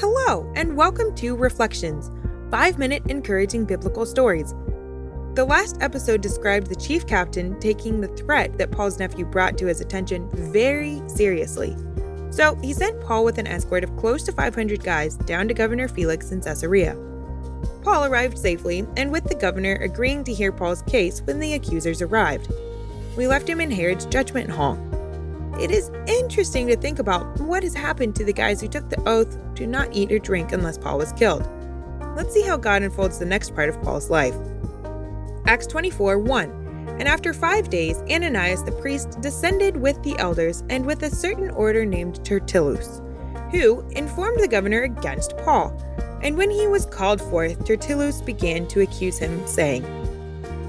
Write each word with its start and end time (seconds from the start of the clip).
Hello, 0.00 0.48
and 0.54 0.76
welcome 0.76 1.12
to 1.16 1.34
Reflections, 1.34 2.12
five 2.52 2.78
minute 2.78 3.02
encouraging 3.08 3.64
biblical 3.64 4.06
stories. 4.06 4.54
The 5.34 5.44
last 5.44 5.76
episode 5.80 6.20
described 6.20 6.68
the 6.68 6.76
chief 6.76 7.04
captain 7.04 7.58
taking 7.58 8.00
the 8.00 8.06
threat 8.06 8.58
that 8.58 8.70
Paul's 8.70 9.00
nephew 9.00 9.24
brought 9.24 9.58
to 9.58 9.66
his 9.66 9.80
attention 9.80 10.28
very 10.52 11.02
seriously. 11.08 11.76
So 12.30 12.54
he 12.62 12.72
sent 12.72 13.00
Paul 13.00 13.24
with 13.24 13.38
an 13.38 13.48
escort 13.48 13.82
of 13.82 13.96
close 13.96 14.22
to 14.22 14.32
500 14.32 14.84
guys 14.84 15.16
down 15.16 15.48
to 15.48 15.54
Governor 15.54 15.88
Felix 15.88 16.30
in 16.30 16.42
Caesarea. 16.42 16.96
Paul 17.82 18.04
arrived 18.04 18.38
safely, 18.38 18.86
and 18.96 19.10
with 19.10 19.24
the 19.24 19.34
governor 19.34 19.74
agreeing 19.82 20.22
to 20.24 20.32
hear 20.32 20.52
Paul's 20.52 20.82
case 20.82 21.22
when 21.22 21.40
the 21.40 21.54
accusers 21.54 22.02
arrived. 22.02 22.52
We 23.16 23.26
left 23.26 23.48
him 23.48 23.60
in 23.60 23.72
Herod's 23.72 24.06
judgment 24.06 24.48
hall. 24.48 24.78
It 25.58 25.72
is 25.72 25.90
interesting 26.06 26.68
to 26.68 26.76
think 26.76 27.00
about 27.00 27.40
what 27.40 27.64
has 27.64 27.74
happened 27.74 28.14
to 28.14 28.24
the 28.24 28.32
guys 28.32 28.60
who 28.60 28.68
took 28.68 28.88
the 28.88 29.08
oath 29.08 29.36
to 29.56 29.66
not 29.66 29.88
eat 29.92 30.12
or 30.12 30.20
drink 30.20 30.52
unless 30.52 30.78
Paul 30.78 30.98
was 30.98 31.12
killed. 31.14 31.48
Let's 32.14 32.32
see 32.32 32.42
how 32.42 32.56
God 32.56 32.84
unfolds 32.84 33.18
the 33.18 33.26
next 33.26 33.56
part 33.56 33.68
of 33.68 33.82
Paul's 33.82 34.08
life. 34.08 34.36
Acts 35.46 35.66
24 35.66 36.20
1. 36.20 36.96
And 37.00 37.08
after 37.08 37.32
five 37.32 37.70
days, 37.70 38.02
Ananias 38.08 38.62
the 38.62 38.72
priest 38.72 39.20
descended 39.20 39.76
with 39.76 40.00
the 40.04 40.16
elders 40.18 40.62
and 40.70 40.86
with 40.86 41.02
a 41.02 41.10
certain 41.10 41.50
order 41.50 41.84
named 41.84 42.24
Tertullus, 42.24 43.02
who 43.50 43.80
informed 43.90 44.38
the 44.38 44.48
governor 44.48 44.82
against 44.82 45.36
Paul. 45.38 45.76
And 46.22 46.36
when 46.36 46.50
he 46.50 46.68
was 46.68 46.86
called 46.86 47.20
forth, 47.20 47.64
Tertullus 47.64 48.22
began 48.22 48.68
to 48.68 48.82
accuse 48.82 49.18
him, 49.18 49.44
saying, 49.44 49.84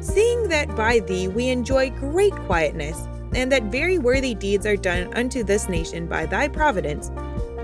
Seeing 0.00 0.48
that 0.48 0.74
by 0.74 0.98
thee 0.98 1.28
we 1.28 1.48
enjoy 1.50 1.90
great 1.90 2.34
quietness, 2.34 3.06
and 3.34 3.50
that 3.50 3.64
very 3.64 3.98
worthy 3.98 4.34
deeds 4.34 4.66
are 4.66 4.76
done 4.76 5.12
unto 5.14 5.42
this 5.42 5.68
nation 5.68 6.06
by 6.06 6.26
thy 6.26 6.48
providence, 6.48 7.10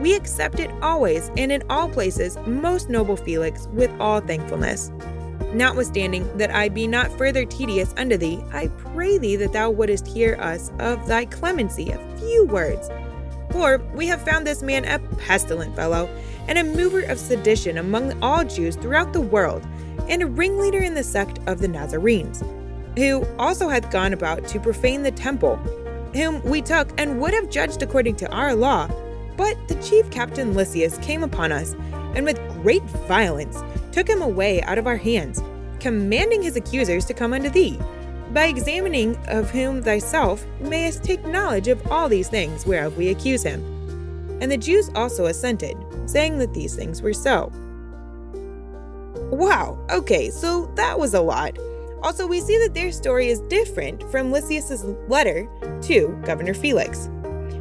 we 0.00 0.14
accept 0.14 0.60
it 0.60 0.70
always 0.80 1.30
and 1.36 1.50
in 1.50 1.62
all 1.68 1.88
places, 1.88 2.38
most 2.46 2.88
noble 2.88 3.16
Felix, 3.16 3.66
with 3.72 3.90
all 4.00 4.20
thankfulness. 4.20 4.92
Notwithstanding 5.52 6.36
that 6.36 6.54
I 6.54 6.68
be 6.68 6.86
not 6.86 7.10
further 7.16 7.44
tedious 7.44 7.94
unto 7.96 8.16
thee, 8.16 8.42
I 8.52 8.68
pray 8.68 9.18
thee 9.18 9.36
that 9.36 9.52
thou 9.52 9.70
wouldest 9.70 10.06
hear 10.06 10.36
us 10.40 10.70
of 10.78 11.06
thy 11.06 11.24
clemency 11.24 11.90
a 11.90 12.16
few 12.18 12.44
words. 12.46 12.90
For 13.50 13.78
we 13.94 14.06
have 14.06 14.22
found 14.22 14.46
this 14.46 14.62
man 14.62 14.84
a 14.84 14.98
pestilent 15.16 15.74
fellow, 15.74 16.08
and 16.48 16.58
a 16.58 16.64
mover 16.64 17.02
of 17.02 17.18
sedition 17.18 17.78
among 17.78 18.22
all 18.22 18.44
Jews 18.44 18.76
throughout 18.76 19.12
the 19.12 19.20
world, 19.20 19.66
and 20.08 20.22
a 20.22 20.26
ringleader 20.26 20.80
in 20.80 20.94
the 20.94 21.02
sect 21.02 21.38
of 21.46 21.60
the 21.60 21.68
Nazarenes 21.68 22.42
who 22.98 23.24
also 23.38 23.68
hath 23.68 23.90
gone 23.90 24.12
about 24.12 24.46
to 24.48 24.58
profane 24.58 25.02
the 25.02 25.10
temple, 25.12 25.56
whom 26.14 26.42
we 26.42 26.60
took 26.60 26.90
and 27.00 27.20
would 27.20 27.32
have 27.32 27.48
judged 27.48 27.82
according 27.82 28.16
to 28.16 28.30
our 28.32 28.54
law. 28.54 28.88
But 29.36 29.56
the 29.68 29.76
chief 29.76 30.10
captain 30.10 30.52
Lysias 30.54 30.98
came 30.98 31.22
upon 31.22 31.52
us, 31.52 31.74
and 32.16 32.24
with 32.24 32.40
great 32.62 32.82
violence 32.82 33.62
took 33.92 34.08
him 34.08 34.20
away 34.20 34.60
out 34.62 34.78
of 34.78 34.88
our 34.88 34.96
hands, 34.96 35.40
commanding 35.78 36.42
his 36.42 36.56
accusers 36.56 37.04
to 37.04 37.14
come 37.14 37.32
unto 37.32 37.48
thee, 37.48 37.78
by 38.32 38.46
examining 38.46 39.16
of 39.28 39.48
whom 39.50 39.80
thyself 39.82 40.44
mayest 40.60 41.04
take 41.04 41.24
knowledge 41.24 41.68
of 41.68 41.86
all 41.90 42.08
these 42.08 42.28
things 42.28 42.66
whereof 42.66 42.96
we 42.96 43.10
accuse 43.10 43.42
him. 43.42 43.62
And 44.40 44.50
the 44.50 44.58
Jews 44.58 44.90
also 44.94 45.26
assented, 45.26 45.76
saying 46.06 46.38
that 46.38 46.52
these 46.52 46.74
things 46.74 47.00
were 47.00 47.14
so. 47.14 47.52
Wow, 49.30 49.78
okay, 49.90 50.30
so 50.30 50.66
that 50.74 50.98
was 50.98 51.14
a 51.14 51.20
lot. 51.20 51.56
Also, 52.02 52.26
we 52.26 52.40
see 52.40 52.56
that 52.58 52.74
their 52.74 52.92
story 52.92 53.28
is 53.28 53.40
different 53.42 54.08
from 54.10 54.30
Lysias's 54.30 54.84
letter 55.08 55.48
to 55.82 56.18
Governor 56.24 56.54
Felix. 56.54 57.08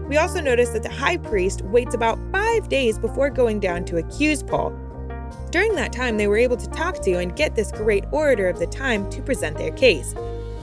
We 0.07 0.17
also 0.17 0.39
notice 0.39 0.69
that 0.69 0.83
the 0.83 0.89
high 0.89 1.17
priest 1.17 1.61
waits 1.63 1.95
about 1.95 2.19
five 2.31 2.69
days 2.69 2.99
before 2.99 3.29
going 3.29 3.59
down 3.59 3.83
to 3.85 3.97
accuse 3.97 4.43
Paul. 4.43 4.73
During 5.49 5.75
that 5.75 5.91
time, 5.91 6.17
they 6.17 6.27
were 6.27 6.37
able 6.37 6.57
to 6.57 6.69
talk 6.69 7.01
to 7.01 7.13
and 7.13 7.35
get 7.35 7.55
this 7.55 7.71
great 7.71 8.05
orator 8.11 8.47
of 8.47 8.59
the 8.59 8.67
time 8.67 9.09
to 9.09 9.21
present 9.21 9.57
their 9.57 9.71
case. 9.71 10.13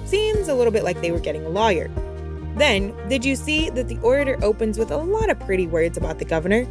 Seems 0.05 0.49
a 0.49 0.55
little 0.55 0.73
bit 0.73 0.85
like 0.85 1.01
they 1.01 1.13
were 1.13 1.19
getting 1.19 1.45
a 1.45 1.49
lawyer. 1.49 1.91
Then, 2.57 2.95
did 3.09 3.25
you 3.25 3.35
see 3.35 3.71
that 3.71 3.89
the 3.89 3.99
orator 3.99 4.39
opens 4.43 4.79
with 4.79 4.93
a 4.93 4.97
lot 4.97 5.29
of 5.29 5.41
pretty 5.41 5.67
words 5.67 5.99
about 5.99 6.19
the 6.19 6.25
governor? 6.25 6.67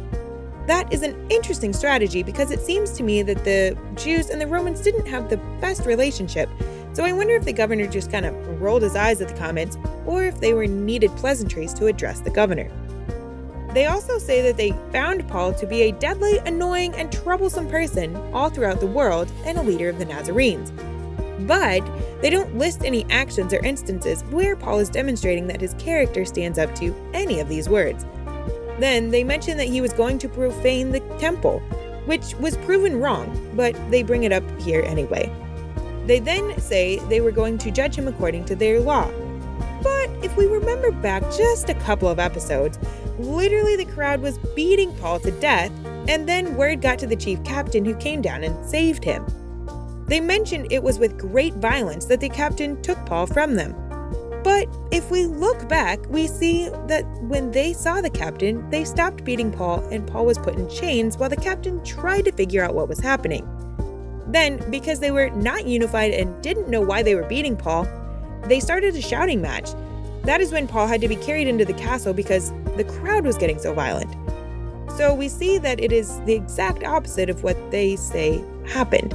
That 0.66 0.90
is 0.92 1.02
an 1.02 1.14
interesting 1.30 1.74
strategy 1.74 2.22
because 2.22 2.50
it 2.50 2.60
seems 2.60 2.90
to 2.92 3.02
me 3.02 3.22
that 3.22 3.44
the 3.44 3.76
Jews 3.96 4.30
and 4.30 4.40
the 4.40 4.46
Romans 4.46 4.80
didn't 4.80 5.06
have 5.06 5.28
the 5.28 5.36
best 5.60 5.84
relationship, 5.84 6.48
so 6.94 7.04
I 7.04 7.12
wonder 7.12 7.34
if 7.34 7.44
the 7.44 7.52
governor 7.52 7.86
just 7.86 8.10
kind 8.10 8.24
of 8.24 8.60
rolled 8.60 8.82
his 8.82 8.94
eyes 8.94 9.20
at 9.20 9.28
the 9.28 9.34
comments 9.34 9.76
or 10.06 10.24
if 10.24 10.40
they 10.40 10.54
were 10.54 10.66
needed 10.66 11.10
pleasantries 11.16 11.74
to 11.74 11.86
address 11.86 12.20
the 12.20 12.30
governor. 12.30 12.70
They 13.72 13.86
also 13.86 14.18
say 14.18 14.40
that 14.42 14.56
they 14.56 14.70
found 14.92 15.26
Paul 15.26 15.52
to 15.54 15.66
be 15.66 15.82
a 15.82 15.92
deadly, 15.92 16.38
annoying, 16.38 16.94
and 16.94 17.12
troublesome 17.12 17.68
person 17.68 18.14
all 18.32 18.48
throughout 18.48 18.78
the 18.78 18.86
world 18.86 19.30
and 19.44 19.58
a 19.58 19.62
leader 19.62 19.88
of 19.88 19.98
the 19.98 20.04
Nazarenes. 20.04 20.72
But 21.40 21.82
they 22.22 22.30
don't 22.30 22.56
list 22.56 22.84
any 22.84 23.04
actions 23.10 23.52
or 23.52 23.58
instances 23.64 24.22
where 24.30 24.54
Paul 24.54 24.78
is 24.78 24.88
demonstrating 24.88 25.48
that 25.48 25.60
his 25.60 25.74
character 25.74 26.24
stands 26.24 26.60
up 26.60 26.72
to 26.76 26.94
any 27.12 27.40
of 27.40 27.48
these 27.48 27.68
words. 27.68 28.06
Then 28.78 29.10
they 29.10 29.24
mention 29.24 29.58
that 29.58 29.66
he 29.66 29.80
was 29.80 29.92
going 29.92 30.18
to 30.18 30.28
profane 30.28 30.92
the 30.92 31.00
temple, 31.18 31.58
which 32.06 32.36
was 32.36 32.56
proven 32.58 33.00
wrong, 33.00 33.50
but 33.56 33.74
they 33.90 34.04
bring 34.04 34.22
it 34.22 34.32
up 34.32 34.44
here 34.60 34.82
anyway. 34.82 35.28
They 36.06 36.18
then 36.18 36.60
say 36.60 36.98
they 37.08 37.20
were 37.20 37.32
going 37.32 37.58
to 37.58 37.70
judge 37.70 37.96
him 37.96 38.08
according 38.08 38.44
to 38.46 38.56
their 38.56 38.80
law. 38.80 39.10
But 39.82 40.10
if 40.22 40.36
we 40.36 40.46
remember 40.46 40.90
back 40.90 41.22
just 41.36 41.68
a 41.68 41.74
couple 41.74 42.08
of 42.08 42.18
episodes, 42.18 42.78
literally 43.18 43.76
the 43.76 43.84
crowd 43.84 44.20
was 44.20 44.38
beating 44.54 44.94
Paul 44.96 45.20
to 45.20 45.30
death, 45.30 45.70
and 46.08 46.28
then 46.28 46.56
word 46.56 46.82
got 46.82 46.98
to 47.00 47.06
the 47.06 47.16
chief 47.16 47.42
captain 47.44 47.84
who 47.84 47.94
came 47.96 48.22
down 48.22 48.44
and 48.44 48.66
saved 48.66 49.04
him. 49.04 49.24
They 50.06 50.20
mentioned 50.20 50.70
it 50.70 50.82
was 50.82 50.98
with 50.98 51.18
great 51.18 51.54
violence 51.54 52.04
that 52.06 52.20
the 52.20 52.28
captain 52.28 52.80
took 52.82 52.98
Paul 53.06 53.26
from 53.26 53.54
them. 53.54 53.74
But 54.42 54.68
if 54.90 55.10
we 55.10 55.24
look 55.24 55.66
back, 55.70 56.06
we 56.10 56.26
see 56.26 56.68
that 56.86 57.04
when 57.22 57.50
they 57.50 57.72
saw 57.72 58.02
the 58.02 58.10
captain, 58.10 58.68
they 58.68 58.84
stopped 58.84 59.24
beating 59.24 59.50
Paul 59.50 59.82
and 59.90 60.06
Paul 60.06 60.26
was 60.26 60.36
put 60.36 60.56
in 60.56 60.68
chains 60.68 61.16
while 61.16 61.30
the 61.30 61.36
captain 61.36 61.82
tried 61.82 62.26
to 62.26 62.32
figure 62.32 62.62
out 62.62 62.74
what 62.74 62.88
was 62.88 63.00
happening. 63.00 63.48
Then, 64.26 64.68
because 64.70 65.00
they 65.00 65.10
were 65.10 65.30
not 65.30 65.66
unified 65.66 66.12
and 66.12 66.42
didn't 66.42 66.68
know 66.68 66.80
why 66.80 67.02
they 67.02 67.14
were 67.14 67.24
beating 67.24 67.56
Paul, 67.56 67.86
they 68.44 68.60
started 68.60 68.94
a 68.94 69.02
shouting 69.02 69.40
match. 69.40 69.70
That 70.22 70.40
is 70.40 70.52
when 70.52 70.66
Paul 70.66 70.86
had 70.86 71.00
to 71.02 71.08
be 71.08 71.16
carried 71.16 71.48
into 71.48 71.64
the 71.64 71.74
castle 71.74 72.14
because 72.14 72.52
the 72.76 72.84
crowd 72.84 73.24
was 73.24 73.36
getting 73.36 73.58
so 73.58 73.74
violent. 73.74 74.14
So 74.96 75.12
we 75.12 75.28
see 75.28 75.58
that 75.58 75.80
it 75.80 75.92
is 75.92 76.20
the 76.20 76.34
exact 76.34 76.84
opposite 76.84 77.28
of 77.28 77.42
what 77.42 77.70
they 77.70 77.96
say 77.96 78.42
happened. 78.66 79.14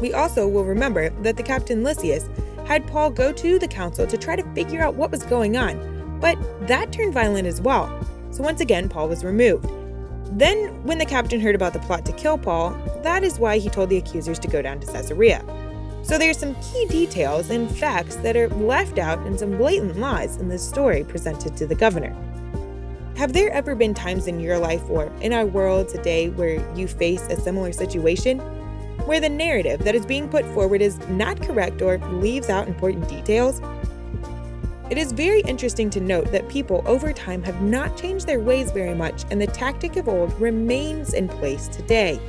We 0.00 0.12
also 0.12 0.46
will 0.46 0.64
remember 0.64 1.10
that 1.22 1.36
the 1.36 1.42
captain 1.42 1.82
Lysias 1.82 2.28
had 2.66 2.86
Paul 2.86 3.10
go 3.10 3.32
to 3.32 3.58
the 3.58 3.68
council 3.68 4.06
to 4.06 4.18
try 4.18 4.36
to 4.36 4.54
figure 4.54 4.82
out 4.82 4.94
what 4.94 5.10
was 5.10 5.22
going 5.22 5.56
on, 5.56 6.18
but 6.20 6.36
that 6.68 6.92
turned 6.92 7.14
violent 7.14 7.46
as 7.46 7.60
well. 7.60 7.88
So 8.30 8.42
once 8.42 8.60
again, 8.60 8.88
Paul 8.88 9.08
was 9.08 9.24
removed. 9.24 9.68
Then, 10.38 10.84
when 10.84 10.98
the 10.98 11.06
captain 11.06 11.40
heard 11.40 11.54
about 11.54 11.72
the 11.72 11.78
plot 11.78 12.04
to 12.04 12.12
kill 12.12 12.36
Paul, 12.36 12.72
that 13.08 13.24
is 13.24 13.38
why 13.38 13.56
he 13.56 13.70
told 13.70 13.88
the 13.88 13.96
accusers 13.96 14.38
to 14.38 14.48
go 14.48 14.60
down 14.60 14.78
to 14.78 14.86
Caesarea. 14.86 15.42
So 16.02 16.18
there's 16.18 16.36
some 16.36 16.54
key 16.56 16.84
details 16.90 17.48
and 17.48 17.74
facts 17.74 18.16
that 18.16 18.36
are 18.36 18.48
left 18.48 18.98
out 18.98 19.18
and 19.20 19.38
some 19.38 19.56
blatant 19.56 19.96
lies 19.96 20.36
in 20.36 20.50
this 20.50 20.62
story 20.62 21.04
presented 21.04 21.56
to 21.56 21.66
the 21.66 21.74
governor. 21.74 22.14
Have 23.16 23.32
there 23.32 23.50
ever 23.50 23.74
been 23.74 23.94
times 23.94 24.26
in 24.26 24.40
your 24.40 24.58
life 24.58 24.82
or 24.90 25.06
in 25.22 25.32
our 25.32 25.46
world 25.46 25.88
today 25.88 26.28
where 26.28 26.62
you 26.76 26.86
face 26.86 27.22
a 27.30 27.40
similar 27.40 27.72
situation? 27.72 28.40
Where 29.06 29.20
the 29.20 29.30
narrative 29.30 29.80
that 29.84 29.94
is 29.94 30.04
being 30.04 30.28
put 30.28 30.44
forward 30.52 30.82
is 30.82 30.98
not 31.08 31.40
correct 31.40 31.80
or 31.80 31.96
leaves 32.20 32.50
out 32.50 32.68
important 32.68 33.08
details? 33.08 33.62
It 34.90 34.98
is 34.98 35.12
very 35.12 35.40
interesting 35.40 35.88
to 35.90 36.00
note 36.00 36.30
that 36.32 36.46
people 36.50 36.82
over 36.84 37.14
time 37.14 37.42
have 37.44 37.62
not 37.62 37.96
changed 37.96 38.26
their 38.26 38.40
ways 38.40 38.70
very 38.70 38.94
much, 38.94 39.24
and 39.30 39.40
the 39.40 39.46
tactic 39.46 39.96
of 39.96 40.08
old 40.08 40.38
remains 40.38 41.14
in 41.14 41.26
place 41.26 41.68
today. 41.68 42.20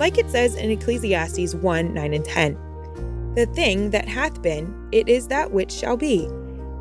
Like 0.00 0.16
it 0.16 0.30
says 0.30 0.54
in 0.54 0.70
Ecclesiastes 0.70 1.54
1 1.54 1.92
9 1.92 2.14
and 2.14 2.24
10 2.24 3.34
The 3.34 3.44
thing 3.44 3.90
that 3.90 4.08
hath 4.08 4.40
been, 4.40 4.88
it 4.92 5.10
is 5.10 5.28
that 5.28 5.52
which 5.52 5.70
shall 5.70 5.98
be, 5.98 6.26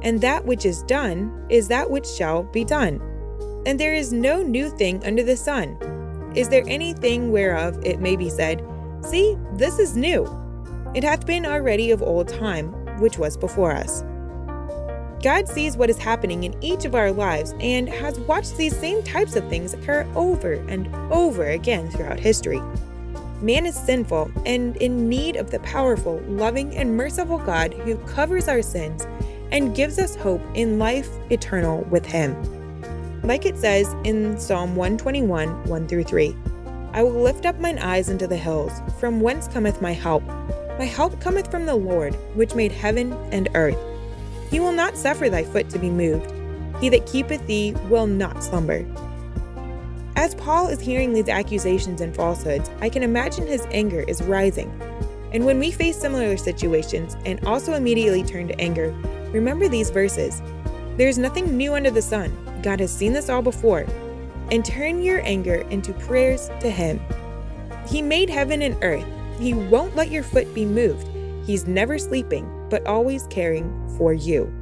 and 0.04 0.22
that 0.22 0.46
which 0.46 0.66
is 0.66 0.84
done 0.84 1.46
is 1.50 1.68
that 1.68 1.92
which 1.92 2.08
shall 2.08 2.44
be 2.44 2.64
done. 2.64 3.02
And 3.66 3.78
there 3.78 3.94
is 3.94 4.14
no 4.14 4.42
new 4.42 4.70
thing 4.70 5.06
under 5.06 5.22
the 5.22 5.36
sun. 5.36 5.78
Is 6.34 6.48
there 6.48 6.64
anything 6.66 7.30
whereof 7.30 7.78
it 7.86 8.00
may 8.00 8.16
be 8.16 8.30
said, 8.30 8.66
See, 9.02 9.38
this 9.56 9.80
is 9.80 9.98
new? 9.98 10.24
It 10.96 11.04
hath 11.04 11.26
been 11.26 11.46
already 11.46 11.92
of 11.92 12.02
old 12.02 12.30
time, 12.30 12.72
which 13.02 13.18
was 13.18 13.36
before 13.36 13.74
us. 13.74 14.02
God 15.22 15.50
sees 15.50 15.76
what 15.76 15.90
is 15.90 15.98
happening 15.98 16.46
in 16.46 16.56
each 16.64 16.86
of 16.86 16.96
our 16.96 17.12
lives 17.12 17.54
and 17.60 17.90
has 17.90 18.18
watched 18.22 18.56
these 18.56 18.78
same 18.78 19.04
types 19.04 19.36
of 19.36 19.50
things 19.50 19.74
occur 19.74 20.08
over 20.16 20.54
and 20.54 20.88
over 21.12 21.48
again 21.48 21.92
throughout 21.92 22.18
history. 22.18 22.62
Man 23.42 23.66
is 23.66 23.76
sinful 23.76 24.32
and 24.46 24.76
in 24.78 25.08
need 25.08 25.38
of 25.38 25.50
the 25.50 25.60
powerful, 25.60 26.20
loving, 26.28 26.76
and 26.76 26.98
merciful 26.98 27.38
God 27.38 27.74
who 27.74 27.98
covers 28.00 28.50
our 28.50 28.62
sins 28.62 29.08
and 29.52 29.76
gives 29.76 29.98
us 29.98 30.16
hope 30.16 30.42
in 30.56 30.78
life 30.78 31.10
eternal 31.30 31.84
with 31.86 32.06
Him. 32.06 32.36
Like 33.24 33.46
it 33.46 33.58
says 33.58 33.94
in 34.04 34.38
Psalm 34.38 34.76
121 34.76 35.64
1 35.66 35.88
through 35.88 36.04
3 36.04 36.36
I 36.92 37.04
will 37.04 37.22
lift 37.22 37.46
up 37.46 37.60
mine 37.60 37.78
eyes 37.78 38.10
into 38.10 38.28
the 38.28 38.36
hills, 38.36 38.74
from 39.00 39.22
whence 39.22 39.48
cometh 39.48 39.82
my 39.82 39.94
help. 39.94 40.24
My 40.78 40.86
help 40.86 41.22
cometh 41.22 41.50
from 41.52 41.66
the 41.66 41.76
Lord, 41.76 42.16
which 42.36 42.56
made 42.56 42.72
heaven 42.72 43.14
and 43.32 43.48
earth. 43.54 43.78
He 44.50 44.60
will 44.60 44.72
not 44.72 44.98
suffer 44.98 45.30
thy 45.30 45.44
foot 45.44 45.70
to 45.70 45.80
be 45.80 45.90
moved. 45.90 46.34
He 46.82 46.90
that 46.90 47.06
keepeth 47.06 47.46
thee 47.46 47.74
will 47.90 48.08
not 48.08 48.44
slumber. 48.44 48.86
As 50.20 50.36
Paul 50.36 50.68
is 50.68 50.82
hearing 50.82 51.14
these 51.14 51.30
accusations 51.30 52.02
and 52.02 52.14
falsehoods, 52.14 52.70
I 52.82 52.90
can 52.90 53.04
imagine 53.04 53.48
his 53.48 53.66
anger 53.72 54.02
is 54.02 54.22
rising. 54.22 54.70
And 55.32 55.46
when 55.46 55.60
we 55.60 55.72
face 55.72 55.98
similar 55.98 56.36
situations 56.36 57.16
and 57.26 57.42
also 57.46 57.76
immediately 57.76 58.24
turn 58.24 58.50
to 58.50 58.60
anger, 58.60 58.92
remember 59.32 59.70
these 59.70 59.92
verses. 59.92 60.42
There 60.98 61.08
is 61.08 61.18
nothing 61.18 61.56
new 61.56 61.74
under 61.74 61.90
the 61.90 62.02
sun. 62.02 62.38
God 62.62 62.82
has 62.82 62.92
seen 62.92 63.14
this 63.14 63.30
all 63.30 63.42
before. 63.42 63.86
And 64.52 64.66
turn 64.66 65.02
your 65.02 65.22
anger 65.26 65.66
into 65.70 65.94
prayers 65.94 66.50
to 66.60 66.70
Him. 66.70 67.00
He 67.88 68.02
made 68.02 68.30
heaven 68.30 68.62
and 68.62 68.76
earth. 68.82 69.08
He 69.40 69.54
won't 69.54 69.96
let 69.96 70.12
your 70.12 70.24
foot 70.24 70.54
be 70.54 70.66
moved. 70.66 71.08
He's 71.48 71.66
never 71.66 71.98
sleeping, 71.98 72.68
but 72.70 72.86
always 72.86 73.26
caring 73.28 73.72
for 73.98 74.12
you. 74.12 74.54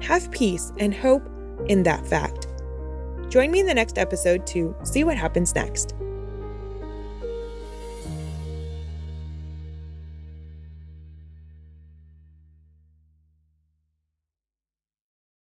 Have 0.00 0.28
peace 0.32 0.72
and 0.78 0.92
hope 0.92 1.22
in 1.68 1.84
that 1.84 2.04
fact. 2.04 2.37
Join 3.28 3.50
me 3.50 3.60
in 3.60 3.66
the 3.66 3.74
next 3.74 3.98
episode 3.98 4.46
to 4.48 4.74
see 4.84 5.04
what 5.04 5.16
happens 5.16 5.54
next. 5.54 5.94